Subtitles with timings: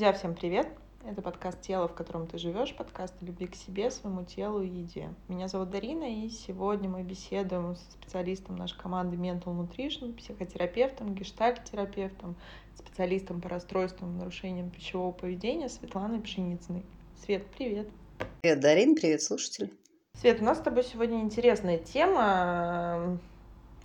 [0.00, 0.66] Друзья, всем привет!
[1.04, 4.66] Это подкаст «Тело, в котором ты живешь», подкаст о любви к себе, своему телу и
[4.66, 5.10] еде.
[5.28, 12.34] Меня зовут Дарина, и сегодня мы беседуем со специалистом нашей команды Mental Nutrition, психотерапевтом, гештальт-терапевтом,
[12.76, 16.82] специалистом по расстройствам и нарушениям пищевого поведения Светланой Пшеницыной.
[17.22, 17.90] Свет, привет!
[18.40, 19.70] Привет, Дарин, привет, слушатели!
[20.14, 23.18] Свет, у нас с тобой сегодня интересная тема.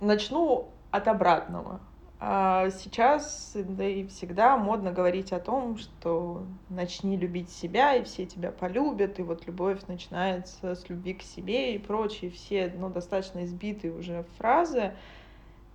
[0.00, 1.78] Начну от обратного.
[2.18, 8.24] А сейчас, да и всегда модно говорить о том, что начни любить себя, и все
[8.24, 13.44] тебя полюбят, и вот любовь начинается с любви к себе и прочие все, ну, достаточно
[13.44, 14.94] избитые уже фразы.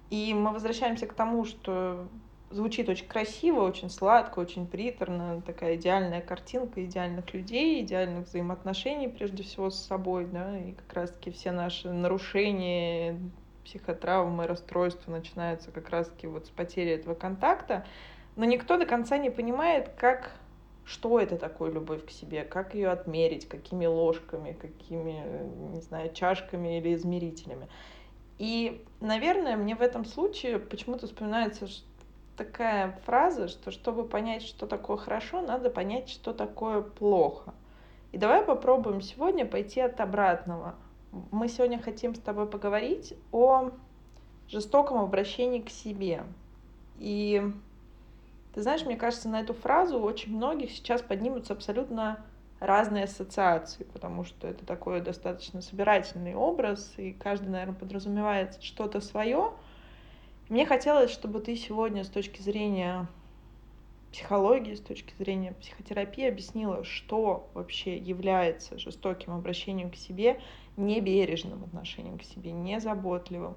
[0.09, 2.07] И мы возвращаемся к тому, что
[2.49, 9.43] звучит очень красиво, очень сладко, очень приторно, такая идеальная картинка идеальных людей, идеальных взаимоотношений, прежде
[9.43, 13.19] всего, с собой, да, и как раз-таки все наши нарушения,
[13.63, 17.85] психотравмы, расстройства начинаются как раз-таки вот с потери этого контакта,
[18.35, 20.31] но никто до конца не понимает, как
[20.83, 25.23] что это такое любовь к себе, как ее отмерить, какими ложками, какими,
[25.73, 27.67] не знаю, чашками или измерителями.
[28.39, 31.67] И, наверное, мне в этом случае почему-то вспоминается
[32.35, 37.53] такая фраза, что чтобы понять, что такое хорошо, надо понять, что такое плохо.
[38.11, 40.75] И давай попробуем сегодня пойти от обратного.
[41.11, 43.71] Мы сегодня хотим с тобой поговорить о
[44.47, 46.23] жестоком обращении к себе.
[46.97, 47.43] И
[48.53, 52.23] ты знаешь, мне кажется, на эту фразу у очень многих сейчас поднимутся абсолютно
[52.59, 59.51] разные ассоциации, потому что это такой достаточно собирательный образ, и каждый, наверное, подразумевает что-то свое.
[60.47, 63.07] Мне хотелось, чтобы ты сегодня с точки зрения
[64.11, 70.39] психологии, с точки зрения психотерапии объяснила, что вообще является жестоким обращением к себе,
[70.77, 73.55] небережным отношением к себе, незаботливым.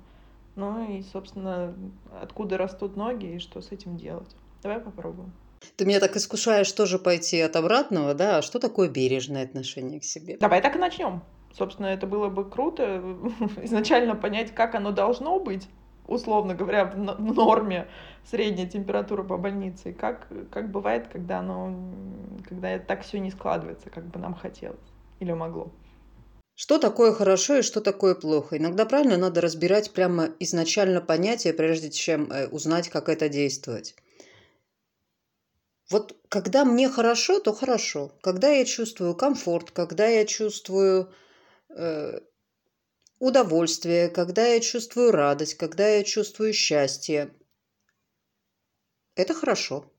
[0.56, 1.74] Ну и, собственно,
[2.20, 4.36] откуда растут ноги и что с этим делать.
[4.62, 5.32] Давай попробуем.
[5.76, 8.38] Ты меня так искушаешь тоже пойти от обратного, да?
[8.38, 10.36] А что такое бережное отношение к себе?
[10.38, 11.22] Давай так и начнем.
[11.56, 13.02] Собственно, это было бы круто
[13.62, 15.68] изначально понять, как оно должно быть,
[16.06, 17.88] условно говоря, в норме
[18.24, 21.74] средняя температура по больнице, и как, как бывает, когда, оно,
[22.48, 24.78] когда так все не складывается, как бы нам хотелось
[25.20, 25.72] или могло.
[26.56, 28.56] Что такое хорошо и что такое плохо?
[28.56, 33.96] Иногда правильно надо разбирать прямо изначально понятие, прежде чем э, узнать, как это действовать.
[35.90, 38.12] Вот когда мне хорошо, то хорошо.
[38.22, 41.12] Когда я чувствую комфорт, когда я чувствую
[41.70, 42.20] э,
[43.18, 47.34] удовольствие, когда я чувствую радость, когда я чувствую счастье,
[49.14, 49.90] это хорошо.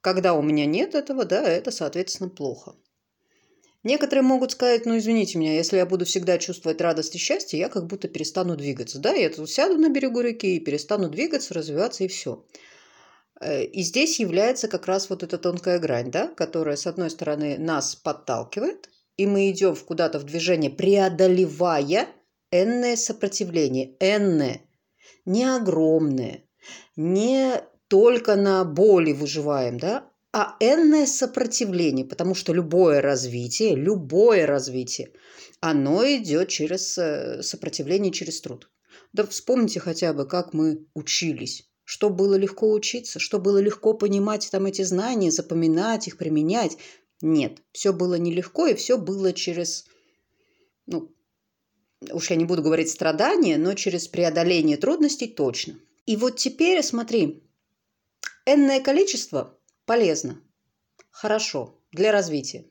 [0.00, 2.74] Когда у меня нет этого, да, это, соответственно, плохо.
[3.84, 7.68] Некоторые могут сказать, ну, извините меня, если я буду всегда чувствовать радость и счастье, я
[7.68, 8.98] как будто перестану двигаться.
[8.98, 12.44] Да, я тут сяду на берегу реки и перестану двигаться, развиваться и все.
[13.40, 17.58] Э, и здесь является как раз вот эта тонкая грань, да, которая, с одной стороны,
[17.58, 22.08] нас подталкивает, и мы идем куда-то в движение, преодолевая
[22.52, 23.96] энное сопротивление.
[23.98, 24.62] Энное.
[25.24, 26.44] Не огромное.
[26.94, 35.12] Не только на боли выживаем, да, а энное сопротивление, потому что любое развитие, любое развитие,
[35.60, 38.70] оно идет через э, сопротивление, через труд.
[39.12, 41.68] Да вспомните хотя бы, как мы учились.
[41.84, 46.78] Что было легко учиться, что было легко понимать там эти знания, запоминать их, применять.
[47.20, 49.84] Нет, все было нелегко, и все было через,
[50.86, 51.14] ну,
[52.12, 55.74] уж я не буду говорить страдания, но через преодоление трудностей точно.
[56.06, 57.48] И вот теперь, смотри,
[58.46, 60.40] энное количество полезно,
[61.10, 62.66] хорошо для развития.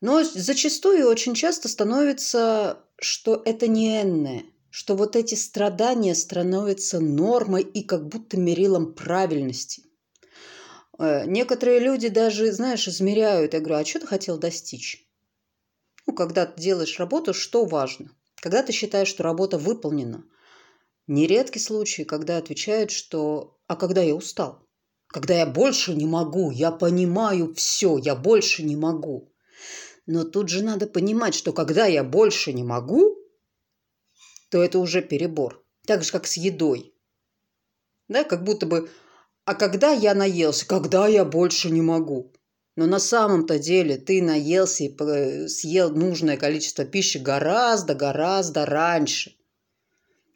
[0.00, 7.62] Но зачастую очень часто становится, что это не энное, что вот эти страдания становятся нормой
[7.62, 9.84] и как будто мерилом правильности.
[10.98, 13.54] Э, некоторые люди даже, знаешь, измеряют.
[13.54, 15.08] Я говорю, а что ты хотел достичь?
[16.12, 18.10] Когда ты делаешь работу, что важно?
[18.36, 20.24] Когда ты считаешь, что работа выполнена?
[21.06, 24.62] Нередки случаи, когда отвечают, что «а когда я устал?»
[25.12, 29.30] когда я больше не могу, я понимаю все, я больше не могу.
[30.06, 33.18] Но тут же надо понимать, что когда я больше не могу,
[34.48, 35.62] то это уже перебор.
[35.86, 36.94] Так же, как с едой.
[38.08, 38.90] Да, как будто бы,
[39.44, 42.31] а когда я наелся, когда я больше не могу.
[42.74, 49.36] Но на самом-то деле ты наелся и съел нужное количество пищи гораздо-гораздо раньше.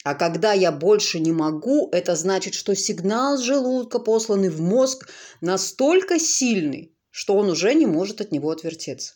[0.05, 5.09] А когда я больше не могу, это значит, что сигнал желудка, посланный в мозг,
[5.41, 9.15] настолько сильный, что он уже не может от него отвертеться.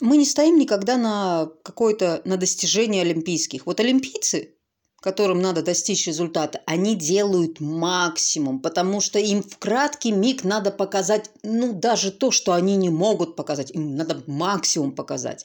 [0.00, 3.66] Мы не стоим никогда на какое-то на достижение олимпийских.
[3.66, 4.54] Вот олимпийцы,
[5.02, 11.30] которым надо достичь результата, они делают максимум, потому что им в краткий миг надо показать,
[11.42, 15.44] ну, даже то, что они не могут показать, им надо максимум показать.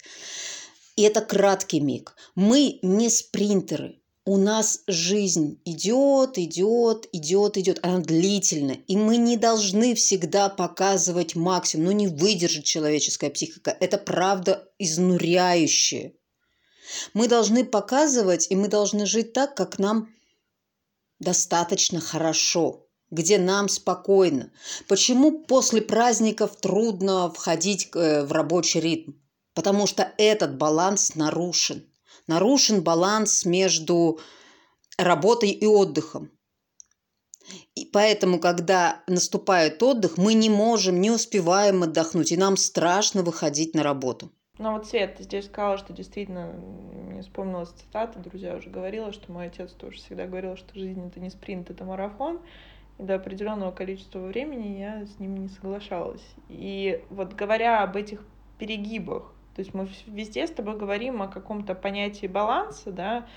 [0.96, 2.16] И это краткий миг.
[2.36, 4.00] Мы не спринтеры.
[4.26, 7.80] У нас жизнь идет, идет, идет, идет.
[7.82, 8.80] Она длительная.
[8.88, 11.86] И мы не должны всегда показывать максимум.
[11.86, 13.76] Ну, не выдержит человеческая психика.
[13.80, 16.14] Это правда изнуряющее.
[17.14, 20.10] Мы должны показывать, и мы должны жить так, как нам
[21.20, 24.52] достаточно хорошо, где нам спокойно.
[24.88, 29.14] Почему после праздников трудно входить э, в рабочий ритм?
[29.54, 31.90] Потому что этот баланс нарушен.
[32.28, 34.20] Нарушен баланс между
[34.98, 36.32] работой и отдыхом.
[37.76, 43.74] И поэтому, когда наступает отдых, мы не можем, не успеваем отдохнуть, и нам страшно выходить
[43.74, 44.32] на работу.
[44.60, 49.32] Ну вот, Свет, ты здесь сказала, что действительно, мне вспомнилась цитата, друзья уже говорила, что
[49.32, 52.40] мой отец тоже всегда говорил, что жизнь это не спринт, это марафон.
[52.98, 56.26] И до определенного количества времени я с ним не соглашалась.
[56.50, 58.26] И вот говоря об этих
[58.58, 63.28] перегибах, то есть мы везде с тобой говорим о каком-то понятии баланса, да,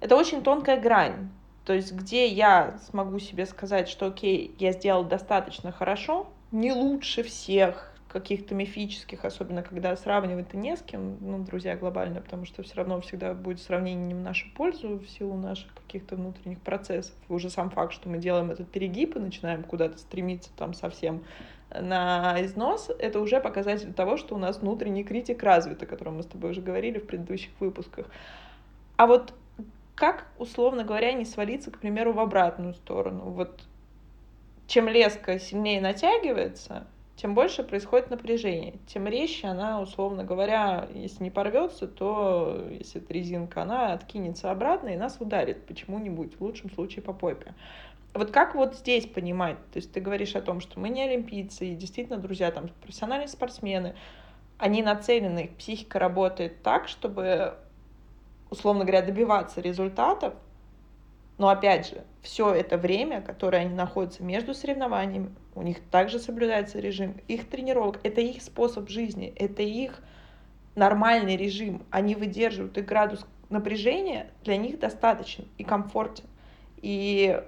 [0.00, 1.28] это очень тонкая грань.
[1.66, 7.22] То есть где я смогу себе сказать, что окей, я сделал достаточно хорошо, не лучше
[7.22, 12.74] всех, каких-то мифических, особенно когда сравнивать-то не с кем, ну, друзья, глобально, потому что все
[12.74, 17.14] равно всегда будет сравнение не в нашу пользу в силу наших каких-то внутренних процессов.
[17.28, 21.24] И уже сам факт, что мы делаем этот перегиб и начинаем куда-то стремиться там совсем
[21.70, 26.22] на износ, это уже показатель того, что у нас внутренний критик развит, о котором мы
[26.22, 28.06] с тобой уже говорили в предыдущих выпусках.
[28.98, 29.32] А вот
[29.94, 33.30] как, условно говоря, не свалиться, к примеру, в обратную сторону?
[33.30, 33.62] Вот
[34.66, 36.86] чем леска сильнее натягивается,
[37.16, 43.12] тем больше происходит напряжение, тем резче она, условно говоря, если не порвется, то, если это
[43.12, 47.54] резинка, она откинется обратно и нас ударит почему-нибудь, в лучшем случае по попе.
[48.14, 49.56] Вот как вот здесь понимать?
[49.72, 53.28] То есть ты говоришь о том, что мы не олимпийцы, и действительно, друзья, там профессиональные
[53.28, 53.94] спортсмены,
[54.58, 57.54] они нацелены, их психика работает так, чтобы,
[58.50, 60.34] условно говоря, добиваться результатов,
[61.38, 66.78] но опять же, все это время, которое они находятся между соревнованиями, у них также соблюдается
[66.80, 70.00] режим их тренировок, это их способ жизни, это их
[70.74, 71.82] нормальный режим.
[71.90, 76.24] Они выдерживают, и градус напряжения для них достаточен и комфортен.
[76.80, 77.42] И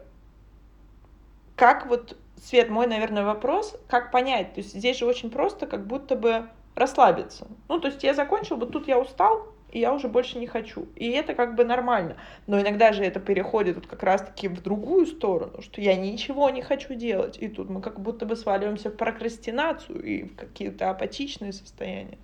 [1.57, 4.55] как вот, Свет, мой, наверное, вопрос, как понять?
[4.55, 7.47] То есть здесь же очень просто, как будто бы расслабиться.
[7.69, 10.87] Ну, то есть я закончил, вот тут я устал, и я уже больше не хочу.
[10.95, 12.17] И это как бы нормально.
[12.47, 16.63] Но иногда же это переходит вот как раз-таки в другую сторону, что я ничего не
[16.63, 17.37] хочу делать.
[17.39, 22.19] И тут мы как будто бы сваливаемся в прокрастинацию и в какие-то апатичные состояния.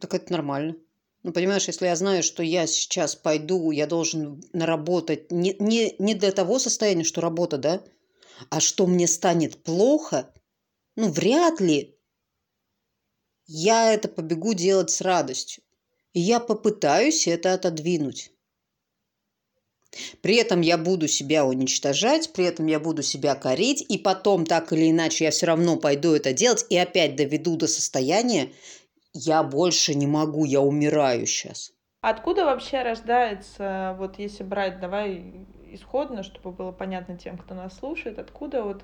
[0.00, 0.76] Так это нормально.
[1.22, 6.14] Ну, понимаешь, если я знаю, что я сейчас пойду, я должен наработать не, не, не
[6.14, 7.82] для того состояния, что работа, да,
[8.48, 10.32] а что мне станет плохо,
[10.96, 11.96] ну, вряд ли
[13.46, 15.62] я это побегу делать с радостью
[16.20, 18.30] я попытаюсь это отодвинуть.
[20.22, 24.72] При этом я буду себя уничтожать, при этом я буду себя корить, и потом так
[24.72, 28.50] или иначе я все равно пойду это делать и опять доведу до состояния,
[29.12, 31.72] я больше не могу, я умираю сейчас.
[32.00, 38.18] Откуда вообще рождается, вот если брать, давай исходно, чтобы было понятно тем, кто нас слушает,
[38.18, 38.82] откуда вот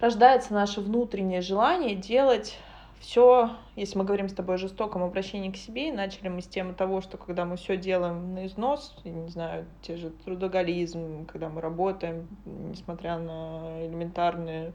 [0.00, 2.56] рождается наше внутреннее желание делать
[3.00, 6.74] все, если мы говорим с тобой о жестоком обращении к себе, начали мы с темы
[6.74, 11.48] того, что когда мы все делаем на износ, я не знаю, те же трудоголизм, когда
[11.48, 14.72] мы работаем, несмотря на элементарный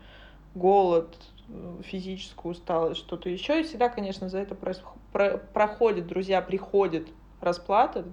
[0.56, 1.18] голод,
[1.84, 4.56] физическую усталость, что-то еще, и всегда, конечно, за это
[5.54, 7.10] проходит, друзья, приходит
[7.42, 8.06] расплата,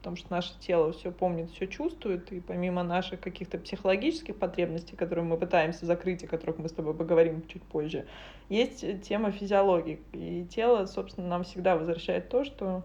[0.00, 5.26] потому что наше тело все помнит, все чувствует, и помимо наших каких-то психологических потребностей, которые
[5.26, 8.06] мы пытаемся закрыть, о которых мы с тобой поговорим чуть позже,
[8.48, 10.00] есть тема физиологии.
[10.12, 12.82] И тело, собственно, нам всегда возвращает то, что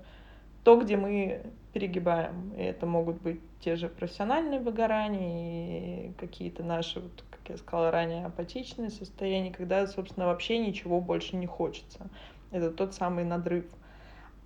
[0.66, 2.52] то, где мы перегибаем.
[2.58, 7.92] И это могут быть те же профессиональные выгорания и какие-то наши, вот, как я сказала
[7.92, 12.10] ранее, апатичные состояния, когда, собственно, вообще ничего больше не хочется.
[12.52, 13.66] Это тот самый надрыв.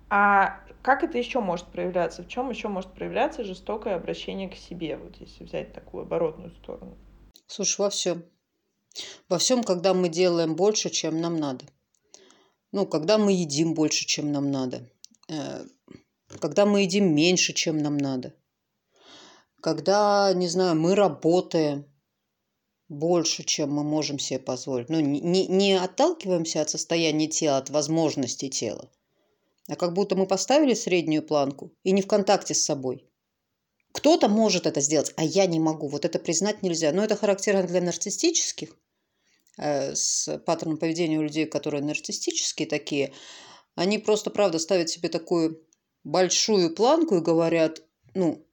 [0.08, 2.22] А как это еще может проявляться?
[2.22, 6.96] В чем еще может проявляться жестокое обращение к себе, вот если взять такую оборотную сторону?
[7.46, 8.24] Слушай, во всем.
[9.28, 11.66] Во всем, когда мы делаем больше, чем нам надо.
[12.72, 14.88] Ну, когда мы едим больше, чем нам надо.
[15.28, 15.64] Э,
[16.40, 18.34] когда мы едим меньше, чем нам надо.
[19.60, 21.84] Когда, не знаю, мы работаем
[22.88, 24.88] больше, чем мы можем себе позволить.
[24.88, 28.90] Ну, не, не отталкиваемся от состояния тела, от возможностей тела
[29.70, 33.06] а как будто мы поставили среднюю планку и не в контакте с собой.
[33.92, 35.88] Кто-то может это сделать, а я не могу.
[35.88, 36.92] Вот это признать нельзя.
[36.92, 38.76] Но это характерно для нарциссических,
[39.58, 43.12] э, с паттерном поведения у людей, которые нарциссические такие.
[43.76, 45.64] Они просто, правда, ставят себе такую
[46.02, 47.82] большую планку и говорят,
[48.14, 48.44] ну,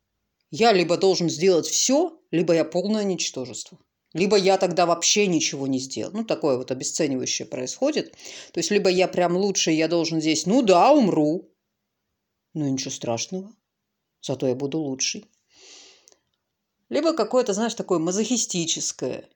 [0.52, 3.80] я либо должен сделать все, либо я полное ничтожество.
[4.14, 6.12] Либо я тогда вообще ничего не сделал.
[6.14, 8.14] Ну, такое вот обесценивающее происходит.
[8.54, 11.50] То есть, либо я прям лучше, я должен здесь, ну да, умру.
[12.54, 13.52] Ну, ничего страшного.
[14.22, 15.26] Зато я буду лучший.
[16.90, 19.30] Либо какое-то, знаешь, такое мазохистическое,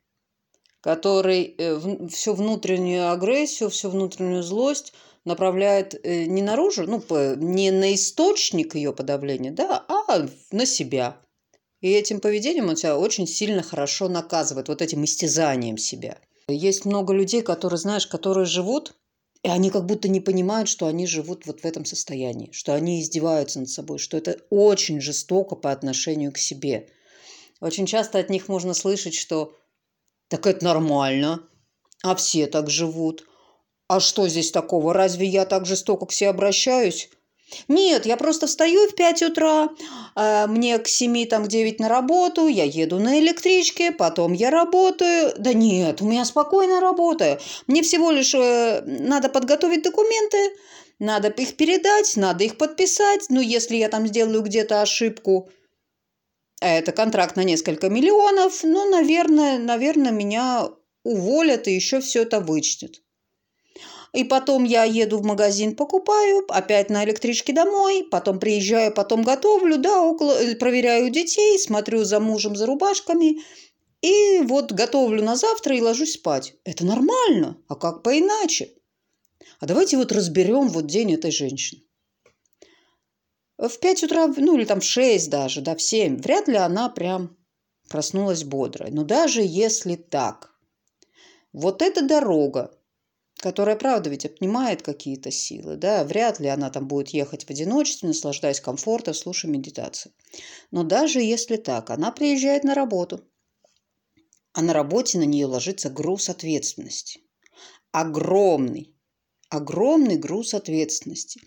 [0.79, 4.93] который э, всю внутреннюю агрессию, всю внутреннюю злость
[5.25, 7.03] направляет э, не наружу, ну,
[7.35, 11.21] не на источник ее подавления, да, а на себя.
[11.81, 16.19] И этим поведением он тебя очень сильно хорошо наказывает, вот этим истязанием себя.
[16.47, 18.93] Есть много людей, которые, знаешь, которые живут,
[19.43, 23.01] и они как будто не понимают, что они живут вот в этом состоянии, что они
[23.01, 26.89] издеваются над собой, что это очень жестоко по отношению к себе.
[27.59, 29.55] Очень часто от них можно слышать, что
[30.27, 31.43] так это нормально,
[32.03, 33.25] а все так живут.
[33.87, 34.93] А что здесь такого?
[34.93, 37.09] Разве я так жестоко к себе обращаюсь?
[37.67, 39.69] Нет, я просто встаю в 5 утра,
[40.15, 44.49] э, мне к 7, там, к 9 на работу, я еду на электричке, потом я
[44.49, 45.33] работаю.
[45.37, 47.39] Да нет, у меня спокойно работаю.
[47.67, 50.37] Мне всего лишь э, надо подготовить документы,
[50.99, 53.25] надо их передать, надо их подписать.
[53.29, 55.49] Ну, если я там сделаю где-то ошибку,
[56.61, 60.69] это контракт на несколько миллионов, ну, наверное, наверное, меня
[61.03, 63.01] уволят и еще все это вычтет.
[64.13, 69.77] И потом я еду в магазин, покупаю, опять на электричке домой, потом приезжаю, потом готовлю,
[69.77, 73.41] да, около, э, проверяю детей, смотрю за мужем, за рубашками.
[74.01, 76.55] И вот готовлю на завтра и ложусь спать.
[76.65, 78.73] Это нормально, а как поиначе?
[79.59, 81.81] А давайте вот разберем вот день этой женщины.
[83.57, 86.89] В 5 утра, ну или там в 6 даже, да, в 7, вряд ли она
[86.89, 87.37] прям
[87.87, 88.89] проснулась бодрой.
[88.91, 90.51] Но даже если так,
[91.53, 92.75] вот эта дорога,
[93.41, 98.07] которая, правда, ведь отнимает какие-то силы, да, вряд ли она там будет ехать в одиночестве,
[98.07, 100.13] наслаждаясь комфортом, слушая медитацию.
[100.69, 103.21] Но даже если так, она приезжает на работу,
[104.53, 107.21] а на работе на нее ложится груз ответственности.
[107.91, 108.95] Огромный,
[109.49, 111.41] огромный груз ответственности.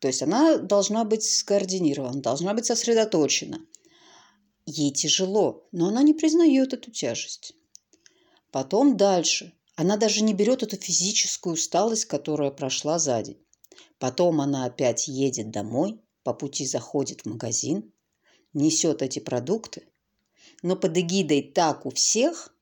[0.00, 3.60] То есть она должна быть скоординирована, должна быть сосредоточена.
[4.66, 7.54] Ей тяжело, но она не признает эту тяжесть.
[8.50, 13.38] Потом дальше– она даже не берет эту физическую усталость, которая прошла за день.
[14.00, 17.92] Потом она опять едет домой, по пути заходит в магазин,
[18.52, 19.86] несет эти продукты,
[20.62, 22.52] но под эгидой так у всех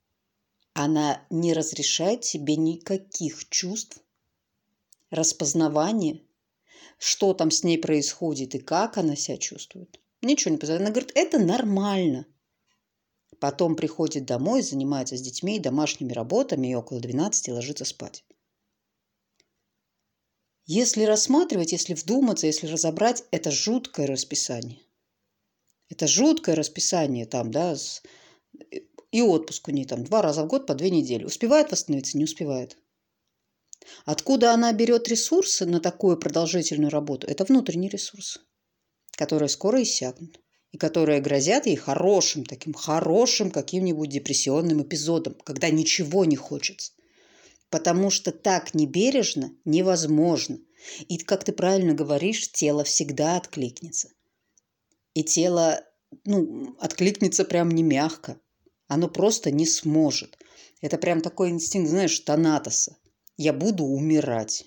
[0.75, 3.99] она не разрешает себе никаких чувств,
[5.09, 6.21] распознавания,
[6.99, 9.99] что там с ней происходит и как она себя чувствует.
[10.21, 10.83] Ничего не позволяет.
[10.83, 12.27] Она говорит, это нормально.
[13.41, 18.25] Потом приходит домой, занимается с детьми, домашними работами и около 12 ложится спать.
[20.65, 24.81] Если рассматривать, если вдуматься, если разобрать, это жуткое расписание.
[25.89, 28.03] Это жуткое расписание там, да, с...
[29.13, 31.25] и отпуск у нее там два раза в год по две недели.
[31.25, 32.19] Успевает восстановиться?
[32.19, 32.77] Не успевает.
[34.05, 37.29] Откуда она берет ресурсы на такую продолжительную работу?
[37.29, 38.41] Это внутренний ресурс,
[39.13, 40.41] которые скоро иссякнут
[40.77, 46.93] и которые грозят ей хорошим, таким хорошим каким-нибудь депрессионным эпизодом, когда ничего не хочется.
[47.71, 50.59] Потому что так небережно невозможно.
[51.09, 54.11] И, как ты правильно говоришь, тело всегда откликнется.
[55.15, 55.83] И тело
[56.27, 58.39] ну, откликнется прям не мягко.
[58.87, 60.37] Оно просто не сможет.
[60.83, 62.99] Это прям такой инстинкт, знаешь, Танатоса.
[63.39, 64.67] Я буду умирать.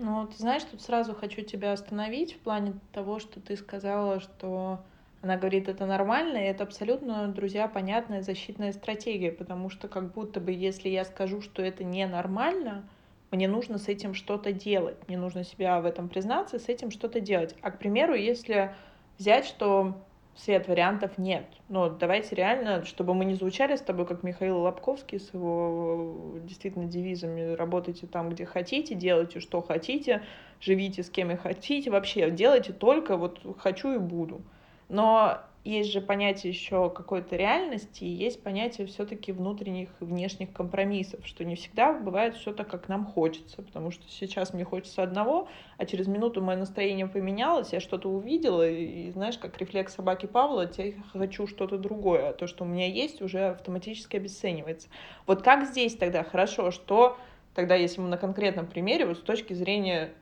[0.00, 4.78] Ну, ты знаешь, тут сразу хочу тебя остановить в плане того, что ты сказала, что
[5.22, 10.38] она говорит, это нормально, и это абсолютно, друзья, понятная защитная стратегия, потому что как будто
[10.38, 12.88] бы, если я скажу, что это ненормально,
[13.32, 17.18] мне нужно с этим что-то делать, мне нужно себя в этом признаться, с этим что-то
[17.18, 17.56] делать.
[17.60, 18.76] А, к примеру, если
[19.18, 19.96] взять, что
[20.38, 21.44] свет вариантов нет.
[21.68, 26.86] Но давайте реально, чтобы мы не звучали с тобой, как Михаил Лобковский с его действительно
[26.86, 30.22] девизами «работайте там, где хотите, делайте, что хотите,
[30.60, 34.40] живите с кем и хотите, вообще делайте только вот хочу и буду».
[34.88, 41.26] Но есть же понятие еще какой-то реальности, и есть понятие все-таки внутренних и внешних компромиссов,
[41.26, 45.48] что не всегда бывает все так, как нам хочется, потому что сейчас мне хочется одного,
[45.76, 50.70] а через минуту мое настроение поменялось, я что-то увидела, и знаешь, как рефлекс собаки Павла,
[50.76, 54.88] я хочу что-то другое, а то, что у меня есть, уже автоматически обесценивается.
[55.26, 57.18] Вот как здесь тогда хорошо, что
[57.54, 60.14] тогда, если мы на конкретном примере, вот с точки зрения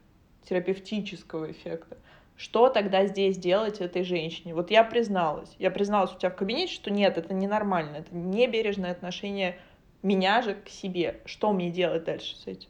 [0.49, 1.99] терапевтического эффекта,
[2.37, 4.55] Что тогда здесь делать этой женщине?
[4.55, 5.51] Вот я призналась.
[5.59, 9.59] Я призналась у тебя в кабинете, что нет, это ненормально, это небережное отношение
[10.03, 11.23] меня же к себе.
[11.25, 12.69] Что мне делать дальше с этим?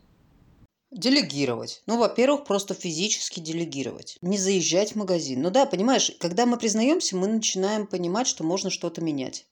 [0.92, 1.82] Делегировать.
[1.86, 4.18] Ну, во-первых, просто физически делегировать.
[4.22, 5.42] Не заезжать в магазин.
[5.42, 9.46] Ну да, понимаешь, когда мы признаемся, мы начинаем понимать, что можно что-то менять.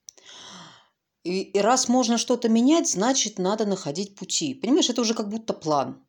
[1.24, 4.54] И, и раз можно что-то менять, значит, надо находить пути.
[4.54, 6.06] Понимаешь, это уже как будто план.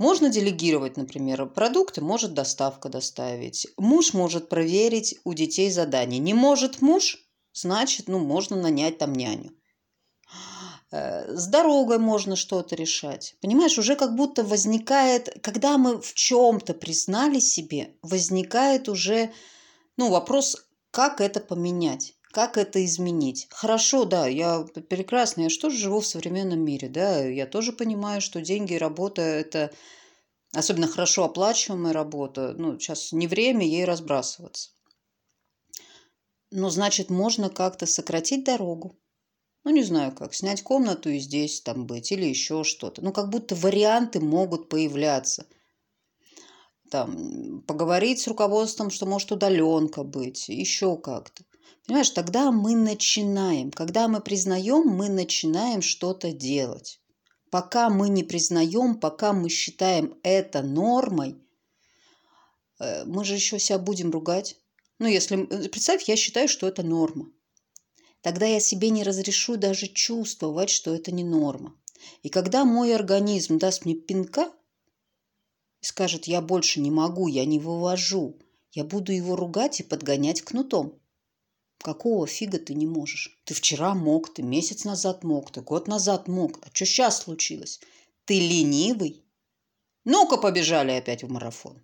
[0.00, 3.66] Можно делегировать, например, продукты, может доставка доставить.
[3.76, 6.18] Муж может проверить у детей задание.
[6.18, 7.18] Не может муж,
[7.52, 9.52] значит, ну, можно нанять там няню.
[10.90, 13.36] Э, с дорогой можно что-то решать.
[13.42, 19.30] Понимаешь, уже как будто возникает, когда мы в чем-то признали себе, возникает уже
[19.98, 22.14] ну, вопрос, как это поменять.
[22.32, 23.48] Как это изменить?
[23.50, 28.20] Хорошо, да, я прекрасно, я же тоже живу в современном мире, да, я тоже понимаю,
[28.20, 29.72] что деньги и работа– это
[30.52, 34.70] особенно хорошо оплачиваемая работа, ну, сейчас не время ей разбрасываться.
[36.52, 38.96] Но, значит, можно как-то сократить дорогу.
[39.64, 43.02] Ну, не знаю как, снять комнату и здесь там быть, или еще что-то.
[43.02, 45.46] Ну, как будто варианты могут появляться.
[46.90, 51.44] Там, поговорить с руководством, что может удаленка быть, еще как-то.
[51.90, 53.72] Понимаешь, тогда мы начинаем.
[53.72, 57.00] Когда мы признаем, мы начинаем что-то делать.
[57.50, 61.34] Пока мы не признаем, пока мы считаем это нормой,
[62.78, 64.56] э, мы же еще себя будем ругать.
[65.00, 65.36] Ну, если...
[65.52, 67.28] Э, представь, я считаю, что это норма.
[68.20, 71.74] Тогда я себе не разрешу даже чувствовать, что это не норма.
[72.22, 74.52] И когда мой организм даст мне пинка
[75.80, 78.38] и скажет, я больше не могу, я не вывожу,
[78.70, 81.00] я буду его ругать и подгонять кнутом.
[81.82, 83.40] Какого фига ты не можешь?
[83.44, 86.58] Ты вчера мог, ты месяц назад мог, ты год назад мог.
[86.62, 87.80] А что сейчас случилось?
[88.26, 89.24] Ты ленивый?
[90.04, 91.82] Ну-ка побежали опять в марафон.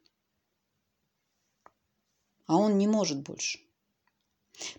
[2.47, 3.59] А он не может больше.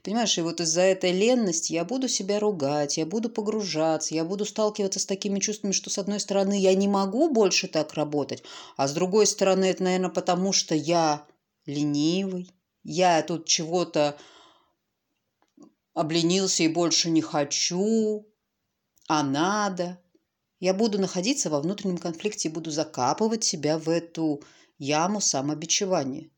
[0.04, 4.46] Понимаешь, и вот из-за этой ленности я буду себя ругать, я буду погружаться, я буду
[4.46, 8.44] сталкиваться с такими чувствами, что с одной стороны я не могу больше так работать,
[8.76, 11.28] а с другой стороны это, наверное, потому что я
[11.66, 12.52] ленивый,
[12.84, 14.18] я тут чего-то
[15.98, 18.28] обленился и больше не хочу,
[19.08, 20.00] а надо.
[20.60, 24.44] Я буду находиться во внутреннем конфликте и буду закапывать себя в эту
[24.78, 26.30] яму самобичевания.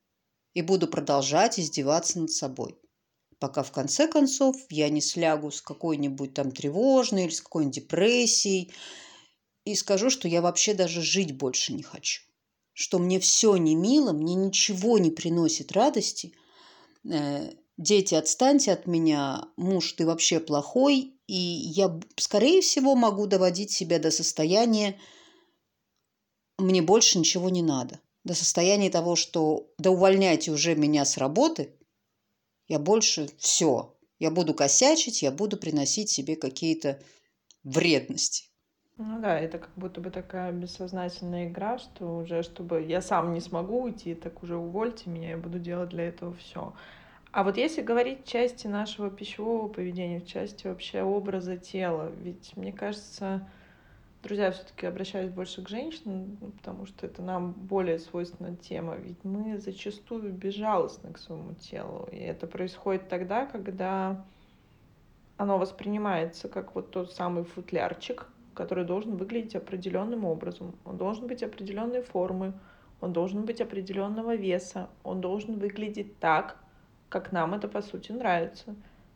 [0.53, 2.79] И буду продолжать издеваться над собой.
[3.37, 8.73] Пока в конце концов я не слягу с какой-нибудь там тревожной или с какой-нибудь депрессией
[9.65, 12.23] и скажу, что я вообще даже жить больше не хочу.
[12.73, 16.33] Что мне все не мило, мне ничего не приносит радости
[17.03, 23.71] э,– дети, отстаньте от меня, муж, ты вообще плохой, и я, скорее всего, могу доводить
[23.71, 24.99] себя до состояния,
[26.57, 27.99] мне больше ничего не надо.
[28.25, 31.73] До состояния того, что да увольняйте уже меня с работы,
[32.67, 33.95] я больше все.
[34.19, 37.01] Я буду косячить, я буду приносить себе какие-то
[37.63, 38.49] вредности.
[38.97, 43.39] Ну да, это как будто бы такая бессознательная игра, что уже чтобы я сам не
[43.39, 46.73] смогу уйти, так уже увольте меня, я буду делать для этого все.
[47.31, 52.73] А вот если говорить части нашего пищевого поведения, в части вообще образа тела, ведь мне
[52.73, 53.47] кажется,
[54.23, 59.23] друзья, все-таки обращаюсь больше к женщинам, ну, потому что это нам более свойственна тема, ведь
[59.23, 64.25] мы зачастую безжалостны к своему телу, и это происходит тогда, когда
[65.37, 71.43] оно воспринимается как вот тот самый футлярчик, который должен выглядеть определенным образом, он должен быть
[71.43, 72.53] определенной формы,
[73.01, 76.57] он должен быть определенного веса, он должен выглядеть так,
[77.09, 78.75] как нам это по сути нравится.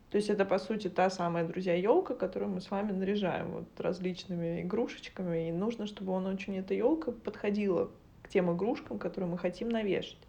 [0.09, 3.79] То есть это, по сути, та самая, друзья, елка, которую мы с вами наряжаем вот
[3.79, 5.49] различными игрушечками.
[5.49, 7.89] И нужно, чтобы он очень, эта елка подходила
[8.21, 10.19] к тем игрушкам, которые мы хотим навешать.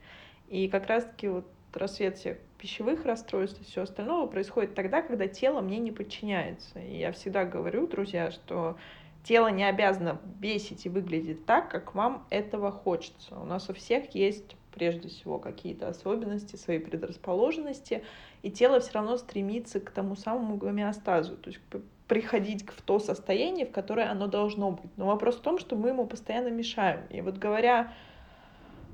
[0.48, 5.60] И как раз-таки вот рассвет всех пищевых расстройств и все остальное происходит тогда, когда тело
[5.60, 6.78] мне не подчиняется.
[6.78, 8.78] И я всегда говорю, друзья, что
[9.22, 13.38] тело не обязано бесить и выглядеть так, как вам этого хочется.
[13.38, 18.04] У нас у всех есть прежде всего какие-то особенности, свои предрасположенности,
[18.42, 21.60] и тело все равно стремится к тому самому гомеостазу, то есть
[22.08, 24.90] приходить в то состояние, в которое оно должно быть.
[24.96, 27.00] Но вопрос в том, что мы ему постоянно мешаем.
[27.10, 27.94] И вот говоря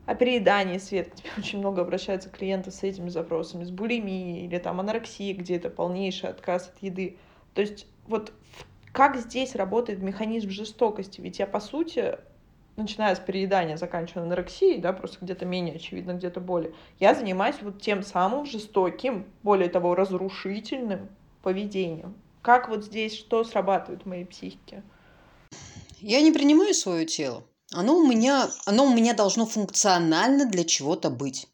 [0.07, 4.59] о переедании, Свет, к тебе очень много обращаются клиентов с этими запросами, с булимией или
[4.59, 7.17] там анорексией, где это полнейший отказ от еды.
[7.55, 8.33] То есть вот
[8.93, 11.21] как здесь работает механизм жестокости?
[11.21, 12.19] Ведь я, по сути,
[12.77, 17.81] начиная с переедания, заканчивая анорексией, да, просто где-то менее очевидно, где-то более, я занимаюсь вот
[17.81, 21.09] тем самым жестоким, более того, разрушительным
[21.43, 22.15] поведением.
[22.43, 24.83] Как вот здесь, что срабатывает в моей психике?
[25.99, 27.45] Я не принимаю свое тело.
[27.73, 31.47] Оно у меня, оно у меня должно функционально для чего-то быть.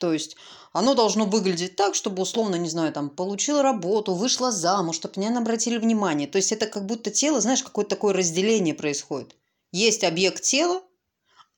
[0.00, 0.36] То есть
[0.72, 5.38] оно должно выглядеть так, чтобы условно, не знаю, там, получила работу, вышла замуж, чтобы меня
[5.38, 6.26] обратили внимание.
[6.26, 9.36] То есть это как будто тело, знаешь, какое-то такое разделение происходит.
[9.74, 10.84] Есть объект тела,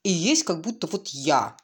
[0.02, 1.54] и есть как будто вот я.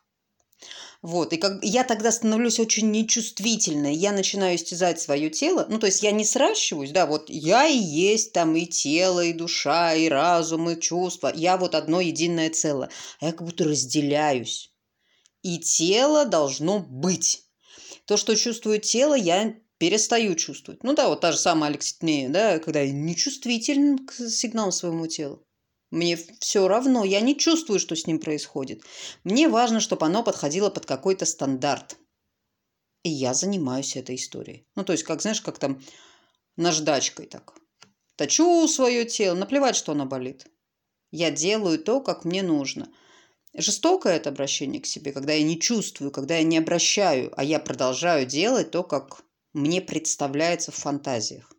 [1.00, 5.86] Вот, и как я тогда становлюсь очень нечувствительной, я начинаю истязать свое тело, ну, то
[5.86, 10.10] есть я не сращиваюсь, да, вот я и есть там и тело, и душа, и
[10.10, 14.74] разум, и чувства, я вот одно единое целое, а я как будто разделяюсь.
[15.40, 17.46] И тело должно быть.
[18.04, 20.84] То, что чувствует тело, я перестаю чувствовать.
[20.84, 25.46] Ну да, вот та же самая алекситмия, да, когда я нечувствителен к сигналу своему телу.
[25.92, 28.82] Мне все равно, я не чувствую, что с ним происходит.
[29.24, 31.98] Мне важно, чтобы оно подходило под какой-то стандарт.
[33.02, 34.66] И я занимаюсь этой историей.
[34.74, 35.82] Ну, то есть, как, знаешь, как там
[36.56, 37.52] наждачкой так.
[38.16, 40.46] Точу свое тело, наплевать, что оно болит.
[41.10, 42.90] Я делаю то, как мне нужно.
[43.54, 47.60] Жестокое это обращение к себе, когда я не чувствую, когда я не обращаю, а я
[47.60, 51.52] продолжаю делать то, как мне представляется в фантазиях.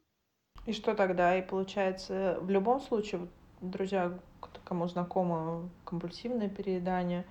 [0.65, 1.37] И что тогда?
[1.37, 3.29] И получается, в любом случае,
[3.69, 4.11] друзья,
[4.63, 7.25] кому знакомо компульсивное переедание,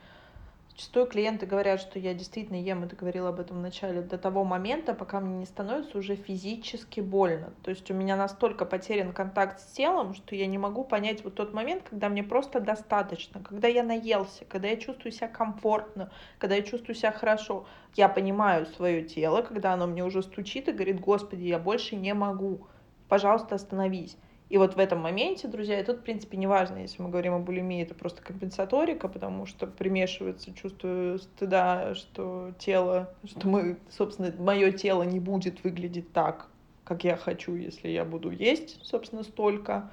[0.73, 4.43] Зачастую клиенты говорят, что я действительно ем, это говорила об этом в начале, до того
[4.43, 7.53] момента, пока мне не становится уже физически больно.
[7.63, 11.35] То есть у меня настолько потерян контакт с телом, что я не могу понять вот
[11.35, 16.57] тот момент, когда мне просто достаточно, когда я наелся, когда я чувствую себя комфортно, когда
[16.57, 17.67] я чувствую себя хорошо.
[17.95, 22.15] Я понимаю свое тело, когда оно мне уже стучит и говорит, господи, я больше не
[22.15, 22.67] могу,
[23.09, 24.17] пожалуйста, остановись.
[24.53, 27.39] И вот в этом моменте, друзья, и тут, в принципе, неважно, если мы говорим о
[27.39, 34.71] булимии, это просто компенсаторика, потому что примешивается чувство стыда, что тело, что мы, собственно, мое
[34.71, 36.49] тело не будет выглядеть так,
[36.85, 39.91] как я хочу, если я буду есть, собственно, столько.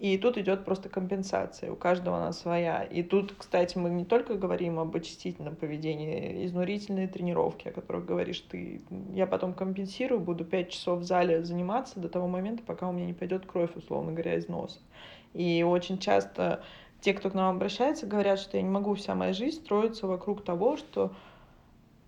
[0.00, 2.82] И тут идет просто компенсация, у каждого она своя.
[2.82, 8.40] И тут, кстати, мы не только говорим об очистительном поведении, изнурительные тренировки, о которых говоришь
[8.40, 8.80] ты.
[9.12, 13.04] Я потом компенсирую, буду 5 часов в зале заниматься до того момента, пока у меня
[13.04, 14.78] не пойдет кровь, условно говоря, из носа.
[15.34, 16.64] И очень часто
[17.02, 20.42] те, кто к нам обращается, говорят, что я не могу, вся моя жизнь строится вокруг
[20.42, 21.12] того, что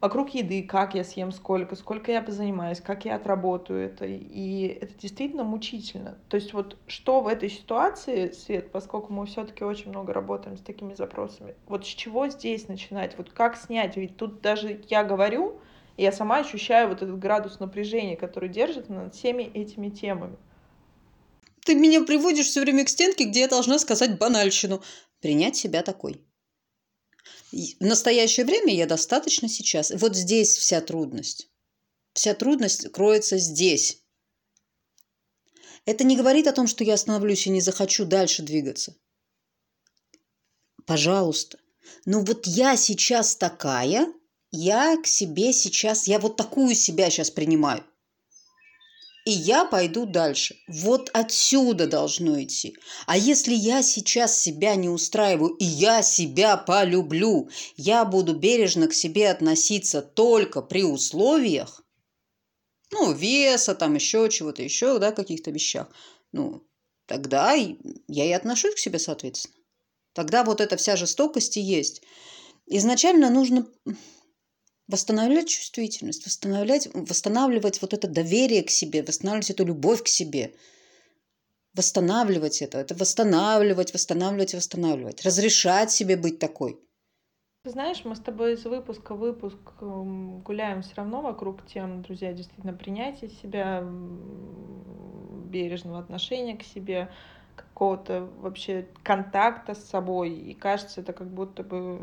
[0.02, 4.04] вокруг еды, как я съем сколько, сколько я позанимаюсь, как я отработаю это.
[4.04, 6.18] И это действительно мучительно.
[6.28, 10.60] То есть вот что в этой ситуации, Свет, поскольку мы все-таки очень много работаем с
[10.60, 13.16] такими запросами, вот с чего здесь начинать?
[13.16, 13.96] Вот как снять?
[13.96, 15.60] Ведь тут даже я говорю,
[15.96, 20.36] и я сама ощущаю вот этот градус напряжения, который держит над всеми этими темами.
[21.64, 24.82] Ты меня приводишь все время к стенке, где я должна сказать банальщину.
[25.20, 26.20] Принять себя такой.
[27.52, 29.90] В настоящее время я достаточно сейчас.
[29.90, 31.48] Вот здесь вся трудность.
[32.14, 34.02] Вся трудность кроется здесь.
[35.84, 38.96] Это не говорит о том, что я остановлюсь и не захочу дальше двигаться.
[40.86, 41.58] Пожалуйста.
[42.06, 44.12] Но вот я сейчас такая,
[44.50, 47.84] я к себе сейчас, я вот такую себя сейчас принимаю
[49.24, 50.56] и я пойду дальше.
[50.68, 52.76] Вот отсюда должно идти.
[53.06, 58.94] А если я сейчас себя не устраиваю, и я себя полюблю, я буду бережно к
[58.94, 61.82] себе относиться только при условиях,
[62.90, 65.88] ну, веса, там еще чего-то еще, да, каких-то вещах,
[66.32, 66.62] ну,
[67.06, 67.76] тогда я
[68.08, 69.54] и отношусь к себе соответственно.
[70.14, 72.02] Тогда вот эта вся жестокость и есть.
[72.66, 73.66] Изначально нужно
[74.92, 80.54] восстанавливать чувствительность, восстанавливать, восстанавливать вот это доверие к себе, восстанавливать эту любовь к себе,
[81.74, 86.78] восстанавливать это, это восстанавливать, восстанавливать, восстанавливать, разрешать себе быть такой.
[87.64, 92.02] Ты знаешь, мы с тобой из выпуска в выпуск эм, гуляем все равно вокруг тем,
[92.02, 93.84] друзья, действительно принятия себя,
[95.52, 97.08] бережного отношения к себе,
[97.54, 100.34] какого-то вообще контакта с собой.
[100.34, 102.00] И кажется, это как будто бы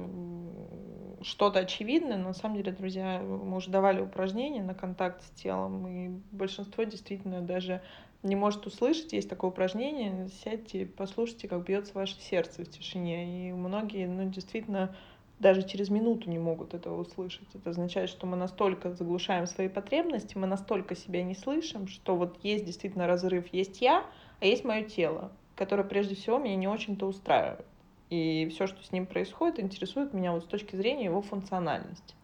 [1.22, 5.88] что-то очевидное, но на самом деле, друзья, мы уже давали упражнения на контакт с телом,
[5.88, 7.82] и большинство действительно даже
[8.24, 9.14] не может услышать.
[9.14, 13.50] Есть такое упражнение, сядьте, послушайте, как бьется ваше сердце в тишине.
[13.50, 14.96] И многие, ну, действительно,
[15.40, 17.48] даже через минуту не могут этого услышать.
[17.54, 22.40] Это означает, что мы настолько заглушаем свои потребности, мы настолько себя не слышим, что вот
[22.44, 23.54] есть действительно разрыв.
[23.54, 24.06] Есть я,
[24.42, 27.66] а есть мое тело которая прежде всего меня не очень-то устраивает.
[28.10, 32.16] И все, что с ним происходит, интересует меня вот с точки зрения его функциональности.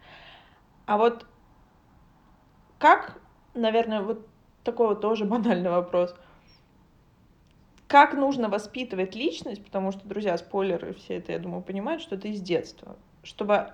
[0.85, 1.25] А вот
[2.79, 3.19] как,
[3.53, 4.27] наверное, вот
[4.63, 6.15] такой вот тоже банальный вопрос.
[7.87, 12.27] Как нужно воспитывать личность, потому что, друзья, спойлеры все это, я думаю, понимают, что это
[12.27, 13.73] из детства, чтобы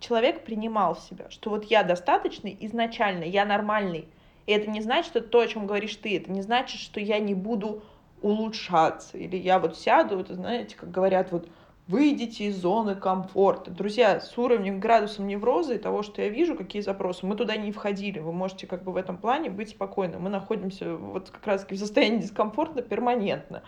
[0.00, 4.06] человек принимал себя, что вот я достаточный изначально, я нормальный.
[4.46, 7.18] И это не значит, что то, о чем говоришь ты, это не значит, что я
[7.18, 7.82] не буду
[8.22, 9.18] улучшаться.
[9.18, 11.48] Или я вот сяду, это знаете, как говорят, вот
[11.86, 13.70] выйдите из зоны комфорта.
[13.70, 17.72] Друзья, с уровнем градусом невроза и того, что я вижу, какие запросы, мы туда не
[17.72, 18.18] входили.
[18.18, 20.18] Вы можете как бы в этом плане быть спокойны.
[20.18, 23.62] Мы находимся вот как раз в состоянии дискомфорта перманентно.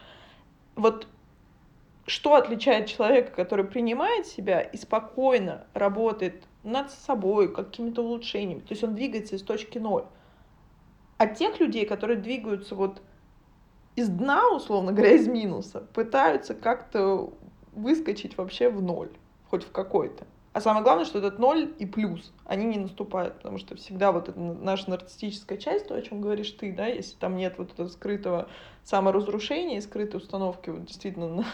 [0.77, 1.07] Вот
[2.07, 8.61] что отличает человека, который принимает себя и спокойно работает над собой, какими-то улучшениями.
[8.61, 10.05] То есть он двигается из точки ноль.
[11.19, 13.01] От тех людей, которые двигаются вот
[14.01, 17.33] из дна, условно говоря, из минуса, пытаются как-то
[17.73, 19.11] выскочить вообще в ноль,
[19.49, 20.27] хоть в какой-то.
[20.53, 24.29] А самое главное, что этот ноль и плюс, они не наступают, потому что всегда вот
[24.29, 27.87] эта наша нарциссическая часть, то, о чем говоришь ты, да, если там нет вот этого
[27.87, 28.49] скрытого
[28.83, 31.45] саморазрушения, скрытой установки вот действительно на,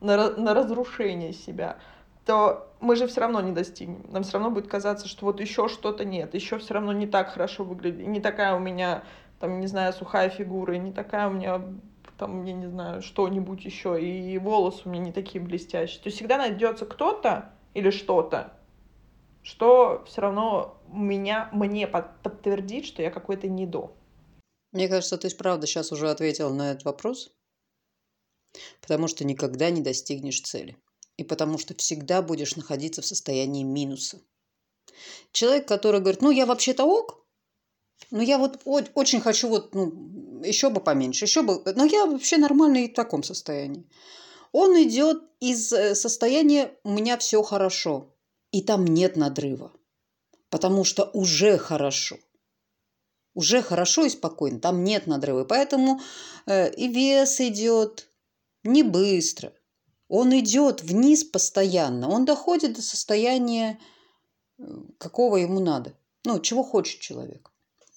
[0.00, 1.78] на, на разрушение себя,
[2.24, 4.04] то мы же все равно не достигнем.
[4.10, 7.30] Нам все равно будет казаться, что вот еще что-то нет, еще все равно не так
[7.30, 9.02] хорошо выглядит, не такая у меня,
[9.40, 11.62] там, не знаю, сухая фигура, не такая у меня
[12.18, 16.02] там, я не знаю, что-нибудь еще, и волосы у меня не такие блестящие.
[16.02, 18.52] То есть всегда найдется кто-то или что-то,
[19.42, 23.96] что все равно меня, мне подтвердит, что я какой-то не до.
[24.72, 27.32] Мне кажется, ты правда сейчас уже ответил на этот вопрос,
[28.80, 30.76] потому что никогда не достигнешь цели.
[31.16, 34.20] И потому что всегда будешь находиться в состоянии минуса.
[35.32, 37.26] Человек, который говорит, ну я вообще-то ок,
[38.10, 41.62] ну, я вот очень хочу вот, ну, еще бы поменьше, еще бы...
[41.74, 43.84] Но я вообще нормально и в таком состоянии.
[44.52, 48.14] Он идет из э, состояния «у меня все хорошо»,
[48.50, 49.72] и там нет надрыва,
[50.48, 52.16] потому что уже хорошо.
[53.34, 55.44] Уже хорошо и спокойно, там нет надрыва.
[55.44, 56.00] Поэтому
[56.46, 58.08] э, и вес идет
[58.64, 59.52] не быстро.
[60.08, 62.08] Он идет вниз постоянно.
[62.08, 63.78] Он доходит до состояния,
[64.58, 64.64] э,
[64.96, 65.94] какого ему надо.
[66.24, 67.47] Ну, чего хочет человек.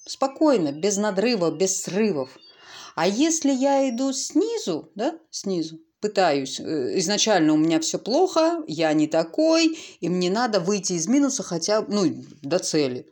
[0.05, 2.37] Спокойно, без надрыва, без срывов.
[2.95, 8.91] А если я иду снизу, да, снизу, пытаюсь, э, изначально у меня все плохо, я
[8.93, 13.05] не такой, и мне надо выйти из минуса хотя бы, ну, до цели,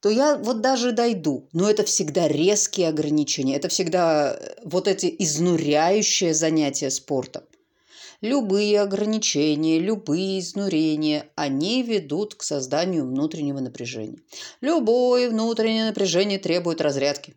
[0.00, 1.48] то я вот даже дойду.
[1.52, 7.42] Но это всегда резкие ограничения, это всегда э, вот эти изнуряющие занятия спортом.
[8.20, 14.18] Любые ограничения, любые изнурения, они ведут к созданию внутреннего напряжения.
[14.60, 17.34] Любое внутреннее напряжение требует разрядки.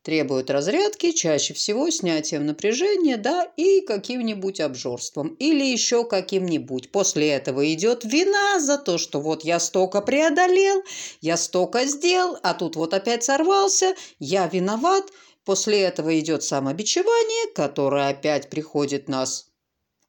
[0.00, 5.28] Требует разрядки, чаще всего снятием напряжения, да, и каким-нибудь обжорством.
[5.34, 6.90] Или еще каким-нибудь.
[6.90, 10.82] После этого идет вина за то, что вот я столько преодолел,
[11.20, 15.04] я столько сделал, а тут вот опять сорвался, я виноват.
[15.44, 19.53] После этого идет самобичевание, которое опять приходит нас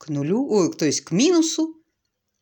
[0.05, 1.75] к нулю, ой, то есть к минусу,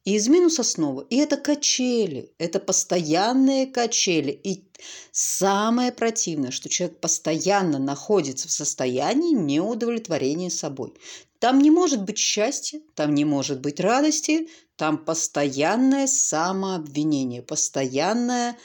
[0.04, 1.08] и из минуса снова.
[1.10, 4.32] И это качели, это постоянные качели.
[4.32, 4.66] И
[5.14, 10.94] самое противное, что человек постоянно находится в состоянии неудовлетворения собой.
[11.40, 18.58] Там не может быть счастья, там не может быть радости, там постоянное самообвинение, постоянная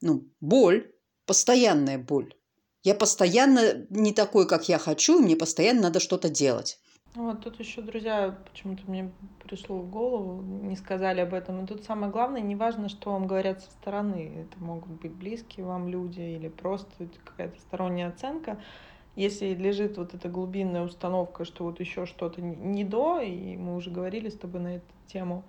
[0.00, 0.90] ну, боль,
[1.24, 2.34] постоянная боль.
[2.82, 6.80] Я постоянно не такой, как я хочу, мне постоянно надо что-то делать.
[7.16, 9.10] Вот тут еще, друзья, почему-то мне
[9.42, 11.64] пришло в голову, не сказали об этом.
[11.64, 14.46] И тут самое главное, не важно, что вам говорят со стороны.
[14.46, 18.60] Это могут быть близкие вам люди или просто какая-то сторонняя оценка.
[19.16, 23.90] Если лежит вот эта глубинная установка, что вот еще что-то не до, и мы уже
[23.90, 25.42] говорили с тобой на эту тему,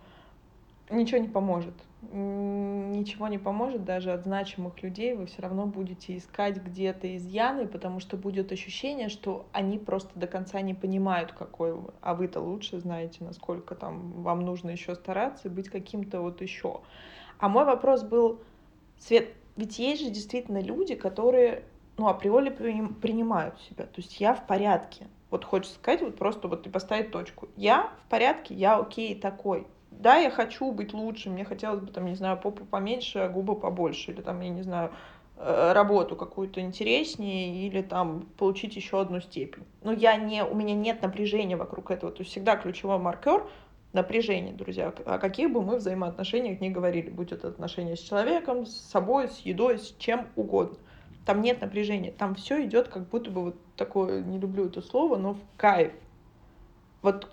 [0.89, 1.75] ничего не поможет.
[2.01, 5.13] Ничего не поможет даже от значимых людей.
[5.13, 10.25] Вы все равно будете искать где-то изъяны, потому что будет ощущение, что они просто до
[10.25, 11.93] конца не понимают, какой вы.
[12.01, 16.81] А вы-то лучше знаете, насколько там вам нужно еще стараться и быть каким-то вот еще.
[17.37, 18.41] А мой вопрос был,
[18.97, 21.65] Свет, ведь есть же действительно люди, которые
[21.97, 23.85] ну, априори принимают себя.
[23.85, 25.07] То есть я в порядке.
[25.29, 27.47] Вот хочется сказать, вот просто вот и поставить точку.
[27.55, 32.05] Я в порядке, я окей такой да, я хочу быть лучше, мне хотелось бы, там,
[32.05, 34.91] не знаю, попу поменьше, а губы побольше, или там, я не знаю,
[35.37, 39.63] э, работу какую-то интереснее, или там получить еще одну степень.
[39.83, 42.11] Но я не, у меня нет напряжения вокруг этого.
[42.11, 43.45] То есть всегда ключевой маркер
[43.93, 44.93] напряжение, друзья.
[45.05, 49.39] О каких бы мы взаимоотношениях ни говорили, будь это отношения с человеком, с собой, с
[49.39, 50.77] едой, с чем угодно.
[51.25, 55.17] Там нет напряжения, там все идет как будто бы вот такое, не люблю это слово,
[55.17, 55.91] но в кайф.
[57.01, 57.29] Вот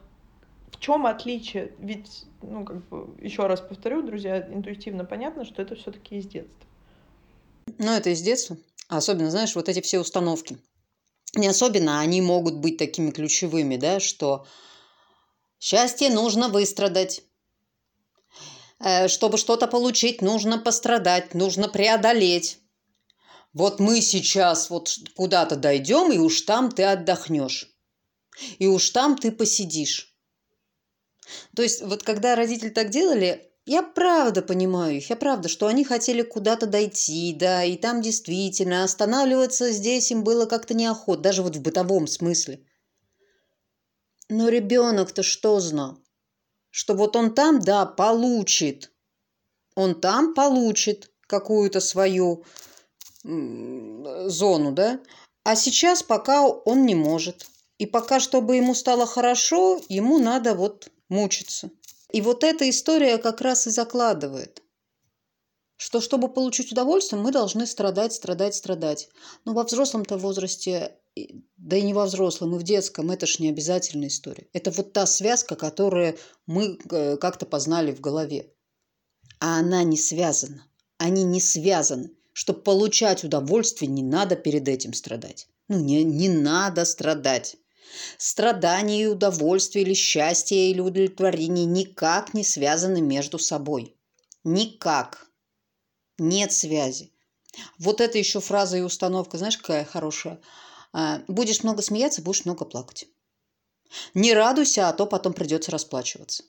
[0.78, 1.72] в чем отличие?
[1.80, 6.66] Ведь, ну, как бы, еще раз повторю, друзья, интуитивно понятно, что это все-таки из детства.
[7.78, 8.56] Ну, это из детства.
[8.88, 10.56] Особенно, знаешь, вот эти все установки.
[11.34, 14.46] Не особенно, они могут быть такими ключевыми, да, что
[15.58, 17.22] счастье нужно выстрадать.
[18.78, 22.58] Э, чтобы что-то получить, нужно пострадать, нужно преодолеть.
[23.52, 27.68] Вот мы сейчас вот куда-то дойдем, и уж там ты отдохнешь.
[28.60, 30.14] И уж там ты посидишь.
[31.54, 35.84] То есть вот когда родители так делали, я правда понимаю их, я правда, что они
[35.84, 41.56] хотели куда-то дойти, да, и там действительно останавливаться здесь им было как-то неохот, даже вот
[41.56, 42.64] в бытовом смысле.
[44.30, 45.98] Но ребенок-то что знал?
[46.70, 48.92] Что вот он там, да, получит.
[49.74, 52.44] Он там получит какую-то свою
[53.22, 55.00] зону, да,
[55.44, 57.46] а сейчас пока он не может.
[57.78, 61.70] И пока, чтобы ему стало хорошо, ему надо вот мучиться.
[62.12, 64.62] И вот эта история как раз и закладывает,
[65.76, 69.08] что чтобы получить удовольствие, мы должны страдать, страдать, страдать.
[69.44, 70.96] Но во взрослом-то возрасте,
[71.56, 74.48] да и не во взрослом, и в детском, это ж не обязательная история.
[74.52, 78.52] Это вот та связка, которую мы э, как-то познали в голове.
[79.38, 80.66] А она не связана.
[80.98, 82.10] Они не связаны.
[82.32, 85.48] Чтобы получать удовольствие, не надо перед этим страдать.
[85.68, 87.56] Ну, не, не надо страдать.
[88.16, 93.96] Страдание и удовольствие или счастье или удовлетворение никак не связаны между собой.
[94.44, 95.28] Никак.
[96.18, 97.12] Нет связи.
[97.78, 100.40] Вот это еще фраза и установка, знаешь, какая хорошая.
[100.92, 103.06] А, будешь много смеяться, будешь много плакать.
[104.14, 106.44] Не радуйся, а то потом придется расплачиваться.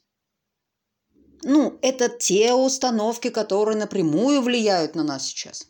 [1.44, 5.68] Ну, это те установки, которые напрямую влияют на нас сейчас.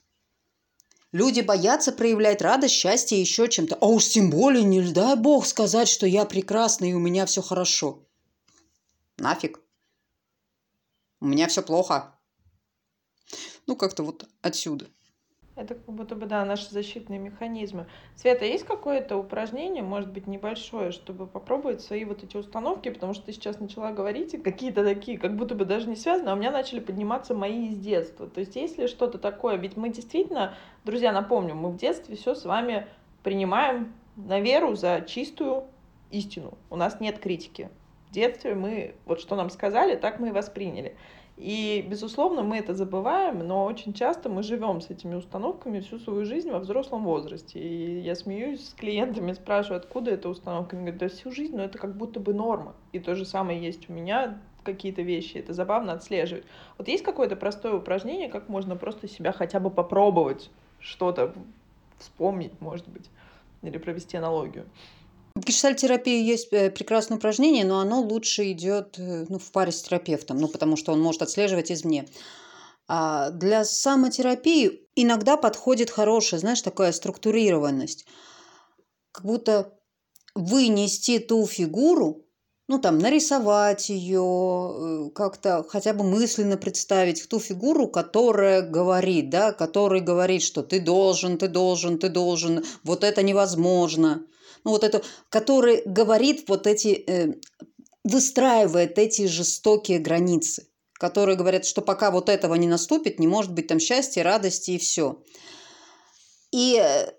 [1.12, 3.76] Люди боятся проявлять радость, счастье еще чем-то.
[3.82, 7.42] А уж тем более не дай бог сказать, что я прекрасна и у меня все
[7.42, 8.08] хорошо.
[9.18, 9.60] Нафиг.
[11.20, 12.16] У меня все плохо.
[13.66, 14.88] Ну, как-то вот отсюда.
[15.60, 17.86] Это как будто бы, да, наши защитные механизмы.
[18.16, 23.26] Света, есть какое-то упражнение, может быть, небольшое, чтобы попробовать свои вот эти установки, потому что
[23.26, 26.52] ты сейчас начала говорить, какие-то такие, как будто бы даже не связаны, а у меня
[26.52, 28.30] начали подниматься мои из детства.
[28.30, 29.58] То есть есть ли что-то такое?
[29.58, 32.88] Ведь мы действительно, друзья, напомню, мы в детстве все с вами
[33.24, 35.66] принимаем на веру за чистую
[36.10, 36.58] истину.
[36.70, 37.70] У нас нет критики.
[38.10, 40.96] В детстве мы, вот что нам сказали, так мы и восприняли.
[41.40, 46.26] И, безусловно, мы это забываем, но очень часто мы живем с этими установками всю свою
[46.26, 47.60] жизнь во взрослом возрасте.
[47.60, 50.76] И я смеюсь с клиентами, спрашиваю, откуда эта установка.
[50.76, 52.76] Они говорят, да всю жизнь, но это как будто бы норма.
[52.92, 55.38] И то же самое есть у меня какие-то вещи.
[55.38, 56.44] Это забавно отслеживать.
[56.78, 60.50] Вот есть какое-то простое упражнение, как можно просто себя хотя бы попробовать
[60.82, 61.34] что-то
[62.00, 63.10] вспомнить, может быть,
[63.62, 64.66] или провести аналогию.
[65.36, 70.38] Гештальтерапии есть э, прекрасное упражнение, но оно лучше идет э, ну, в паре с терапевтом,
[70.38, 72.08] ну, потому что он может отслеживать извне.
[72.88, 78.06] А для самотерапии иногда подходит хорошая, знаешь, такая структурированность.
[79.12, 79.74] Как будто
[80.34, 82.26] вынести ту фигуру,
[82.68, 89.52] ну, там, нарисовать ее, э, как-то хотя бы мысленно представить ту фигуру, которая говорит, да,
[89.52, 94.24] который говорит, что ты должен, ты должен, ты должен, вот это невозможно–
[94.64, 97.34] ну вот это, который говорит вот эти, э,
[98.04, 103.68] выстраивает эти жестокие границы, которые говорят, что пока вот этого не наступит, не может быть
[103.68, 105.24] там счастья, радости и все.
[106.52, 107.12] И э,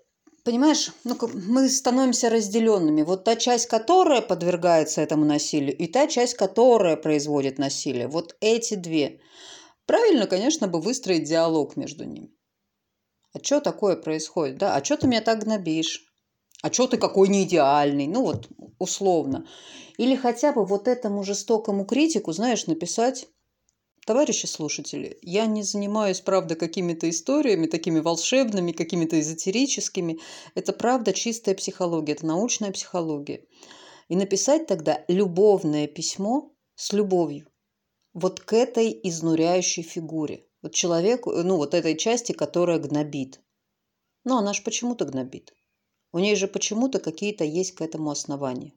[0.43, 3.01] понимаешь, ну, мы становимся разделенными.
[3.03, 8.07] Вот та часть, которая подвергается этому насилию, и та часть, которая производит насилие.
[8.07, 9.21] Вот эти две.
[9.85, 12.31] Правильно, конечно, бы выстроить диалог между ними.
[13.33, 14.57] А что такое происходит?
[14.57, 14.75] Да?
[14.75, 16.10] А что ты меня так гнобишь?
[16.61, 19.45] А что ты какой не идеальный, ну вот условно.
[19.97, 23.27] Или хотя бы вот этому жестокому критику, знаешь, написать
[24.05, 30.19] Товарищи слушатели, я не занимаюсь, правда, какими-то историями, такими волшебными, какими-то эзотерическими.
[30.55, 33.45] Это, правда, чистая психология, это научная психология.
[34.09, 37.47] И написать тогда любовное письмо с любовью
[38.13, 40.47] вот к этой изнуряющей фигуре.
[40.63, 43.39] Вот человеку, ну, вот этой части, которая гнобит.
[44.23, 45.53] Но она же почему-то гнобит.
[46.13, 48.73] У ней же почему-то какие-то есть к этому основания.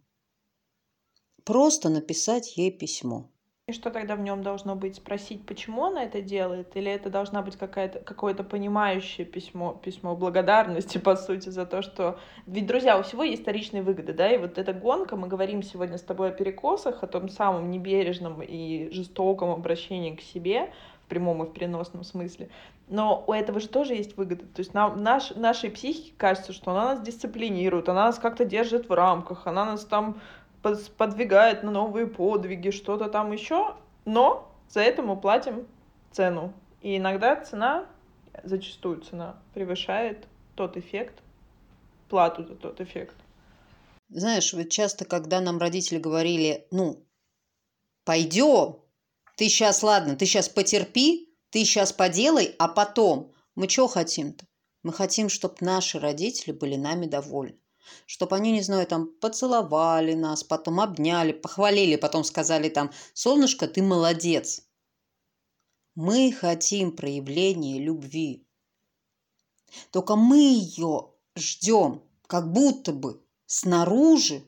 [1.44, 3.28] Просто написать ей письмо.
[3.66, 4.96] И что тогда в нем должно быть?
[4.96, 6.76] Спросить, почему она это делает?
[6.76, 12.20] Или это должна быть какая-то, какое-то понимающее письмо, письмо благодарности, по сути, за то, что...
[12.46, 15.96] Ведь, друзья, у всего есть вторичные выгоды, да, и вот эта гонка, мы говорим сегодня
[15.96, 20.70] с тобой о перекосах, о том самом небережном и жестоком обращении к себе,
[21.14, 22.48] прямом и в переносном смысле.
[22.88, 24.44] Но у этого же тоже есть выгода.
[24.46, 28.88] То есть нам, наш, нашей психике кажется, что она нас дисциплинирует, она нас как-то держит
[28.88, 30.20] в рамках, она нас там
[30.96, 33.74] подвигает на новые подвиги, что-то там еще.
[34.04, 35.66] Но за это мы платим
[36.10, 36.52] цену.
[36.82, 37.86] И иногда цена,
[38.42, 41.14] зачастую цена, превышает тот эффект,
[42.08, 43.14] плату за тот эффект.
[44.08, 47.04] Знаешь, вот часто, когда нам родители говорили, ну,
[48.04, 48.76] пойдем,
[49.36, 53.32] ты сейчас, ладно, ты сейчас потерпи, ты сейчас поделай, а потом.
[53.54, 54.46] Мы что хотим-то?
[54.82, 57.58] Мы хотим, чтобы наши родители были нами довольны.
[58.06, 63.82] Чтобы они, не знаю, там поцеловали нас, потом обняли, похвалили, потом сказали там, солнышко, ты
[63.82, 64.62] молодец.
[65.94, 68.46] Мы хотим проявления любви.
[69.90, 74.42] Только мы ее ждем, как будто бы снаружи.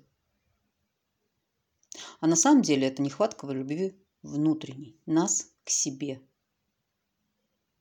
[2.20, 3.97] А на самом деле это нехватка любви
[4.27, 6.20] внутренней, нас к себе.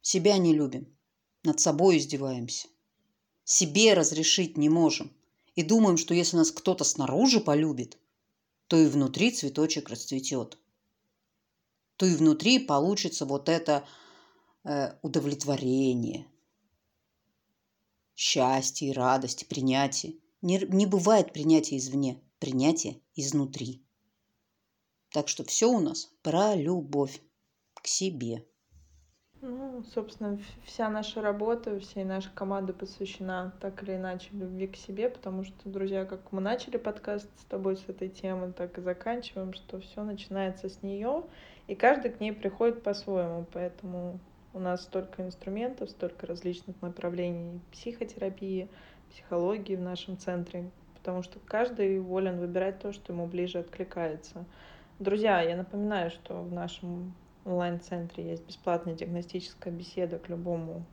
[0.02, 0.96] Себя не любим,
[1.44, 2.68] над собой издеваемся.
[3.44, 5.16] Себе разрешить не можем.
[5.56, 7.98] И думаем, что если нас кто-то снаружи полюбит,
[8.68, 10.58] то и внутри цветочек расцветет.
[11.98, 13.88] То и внутри получится вот это
[14.64, 16.28] э, удовлетворение,
[18.16, 20.16] счастье, радость, принятие.
[20.42, 23.85] Не, не бывает принятия извне, принятие изнутри.
[25.16, 27.22] Так что все у нас про любовь
[27.76, 28.44] к себе.
[29.40, 35.10] Ну, собственно, вся наша работа, вся наша команда посвящена так или иначе любви к себе,
[35.10, 39.54] потому что, друзья, как мы начали подкаст с тобой с этой темы, так и заканчиваем,
[39.54, 41.24] что все начинается с нее,
[41.68, 44.20] и каждый к ней приходит по-своему, поэтому
[44.52, 48.68] у нас столько инструментов, столько различных направлений психотерапии,
[49.12, 54.46] психологии в нашем центре, потому что каждый волен выбирать то, что ему ближе откликается.
[54.98, 60.86] Друзья, я напоминаю, что в нашем онлайн-центре есть бесплатная диагностическая беседа к любому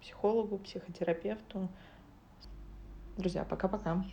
[0.00, 1.68] психологу, психотерапевту.
[3.16, 4.04] Друзья, пока-пока.